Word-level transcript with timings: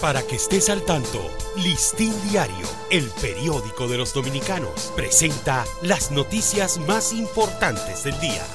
Para 0.00 0.22
que 0.22 0.36
estés 0.36 0.70
al 0.70 0.84
tanto, 0.84 1.28
Listín 1.56 2.14
Diario, 2.30 2.68
el 2.88 3.10
periódico 3.20 3.88
de 3.88 3.98
los 3.98 4.14
dominicanos, 4.14 4.92
presenta 4.94 5.64
las 5.82 6.12
noticias 6.12 6.78
más 6.86 7.12
importantes 7.12 8.04
del 8.04 8.18
día. 8.20 8.46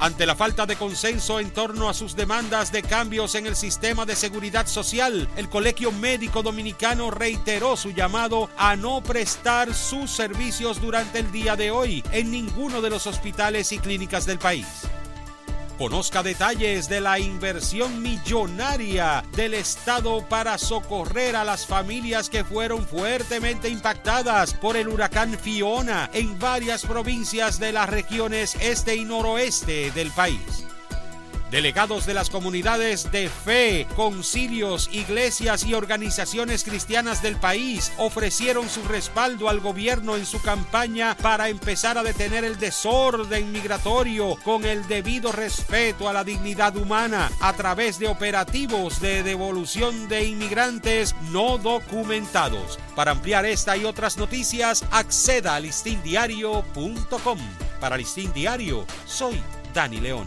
Ante 0.00 0.26
la 0.26 0.34
falta 0.34 0.66
de 0.66 0.76
consenso 0.76 1.40
en 1.40 1.50
torno 1.50 1.88
a 1.88 1.94
sus 1.94 2.16
demandas 2.16 2.72
de 2.72 2.82
cambios 2.82 3.34
en 3.34 3.46
el 3.46 3.56
sistema 3.56 4.04
de 4.04 4.16
seguridad 4.16 4.66
social, 4.66 5.28
el 5.36 5.48
Colegio 5.48 5.92
Médico 5.92 6.42
Dominicano 6.42 7.10
reiteró 7.10 7.76
su 7.76 7.90
llamado 7.90 8.50
a 8.56 8.76
no 8.76 9.02
prestar 9.02 9.72
sus 9.72 10.10
servicios 10.10 10.80
durante 10.80 11.20
el 11.20 11.30
día 11.32 11.56
de 11.56 11.70
hoy 11.70 12.04
en 12.12 12.30
ninguno 12.30 12.82
de 12.82 12.90
los 12.90 13.06
hospitales 13.06 13.72
y 13.72 13.78
clínicas 13.78 14.26
del 14.26 14.38
país. 14.38 14.66
Conozca 15.78 16.22
detalles 16.22 16.88
de 16.88 17.00
la 17.00 17.18
inversión 17.18 18.00
millonaria 18.00 19.24
del 19.34 19.54
Estado 19.54 20.24
para 20.28 20.56
socorrer 20.56 21.34
a 21.34 21.42
las 21.42 21.66
familias 21.66 22.30
que 22.30 22.44
fueron 22.44 22.86
fuertemente 22.86 23.68
impactadas 23.68 24.54
por 24.54 24.76
el 24.76 24.86
huracán 24.86 25.36
Fiona 25.36 26.10
en 26.12 26.38
varias 26.38 26.86
provincias 26.86 27.58
de 27.58 27.72
las 27.72 27.88
regiones 27.88 28.56
este 28.60 28.94
y 28.94 29.04
noroeste 29.04 29.90
del 29.90 30.12
país. 30.12 30.64
Delegados 31.54 32.04
de 32.04 32.14
las 32.14 32.30
comunidades 32.30 33.12
de 33.12 33.28
fe, 33.28 33.86
concilios, 33.94 34.90
iglesias 34.92 35.62
y 35.62 35.74
organizaciones 35.74 36.64
cristianas 36.64 37.22
del 37.22 37.36
país 37.36 37.92
ofrecieron 37.96 38.68
su 38.68 38.82
respaldo 38.82 39.48
al 39.48 39.60
gobierno 39.60 40.16
en 40.16 40.26
su 40.26 40.42
campaña 40.42 41.16
para 41.16 41.48
empezar 41.48 41.96
a 41.96 42.02
detener 42.02 42.42
el 42.42 42.58
desorden 42.58 43.52
migratorio 43.52 44.36
con 44.42 44.64
el 44.64 44.88
debido 44.88 45.30
respeto 45.30 46.08
a 46.08 46.12
la 46.12 46.24
dignidad 46.24 46.76
humana 46.76 47.30
a 47.38 47.52
través 47.52 48.00
de 48.00 48.08
operativos 48.08 49.00
de 49.00 49.22
devolución 49.22 50.08
de 50.08 50.24
inmigrantes 50.24 51.14
no 51.30 51.58
documentados. 51.58 52.80
Para 52.96 53.12
ampliar 53.12 53.46
esta 53.46 53.76
y 53.76 53.84
otras 53.84 54.16
noticias, 54.16 54.84
acceda 54.90 55.54
a 55.54 55.60
listindiario.com. 55.60 57.38
Para 57.78 57.96
Listín 57.96 58.32
Diario, 58.32 58.84
soy 59.06 59.40
Dani 59.72 60.00
León. 60.00 60.26